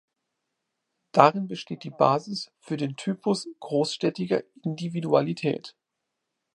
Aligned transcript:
Darin 1.11 1.47
besteht 1.47 1.83
die 1.83 1.91
Basis 1.91 2.51
für 2.57 2.75
den 2.75 2.95
Typus 2.95 3.47
großstädtischer 3.59 4.41
Individualität. 4.63 5.75